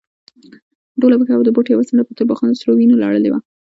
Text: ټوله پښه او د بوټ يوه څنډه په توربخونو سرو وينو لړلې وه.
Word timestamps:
ټوله 0.99 1.15
پښه 1.19 1.33
او 1.35 1.43
د 1.45 1.49
بوټ 1.55 1.65
يوه 1.69 1.83
څنډه 1.87 2.03
په 2.05 2.13
توربخونو 2.17 2.57
سرو 2.59 2.71
وينو 2.75 3.01
لړلې 3.03 3.29
وه. 3.31 3.39